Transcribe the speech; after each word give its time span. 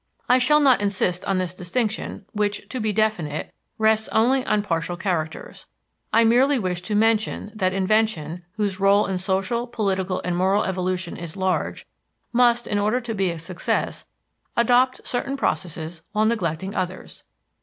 I 0.27 0.39
shall 0.39 0.59
not 0.59 0.81
insist 0.81 1.23
on 1.25 1.37
this 1.37 1.53
distinction, 1.53 2.25
which, 2.31 2.67
to 2.69 2.79
be 2.79 2.91
definite, 2.91 3.53
rests 3.77 4.07
only 4.07 4.43
on 4.47 4.63
partial 4.63 4.97
characters; 4.97 5.67
I 6.11 6.23
merely 6.23 6.57
wish 6.57 6.81
to 6.81 6.95
mention 6.95 7.51
that 7.53 7.71
invention, 7.71 8.41
whose 8.53 8.79
rôle 8.79 9.07
in 9.07 9.19
social, 9.19 9.67
political 9.67 10.19
and 10.25 10.35
moral 10.35 10.63
evolution 10.63 11.17
is 11.17 11.37
large, 11.37 11.85
must, 12.33 12.65
in 12.65 12.79
order 12.79 12.99
to 12.99 13.13
be 13.13 13.29
a 13.29 13.37
success, 13.37 14.07
adopt 14.57 15.07
certain 15.07 15.37
processes 15.37 16.01
while 16.13 16.25
neglecting 16.25 16.73
others. 16.73 17.23